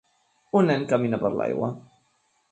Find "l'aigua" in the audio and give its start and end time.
1.41-1.69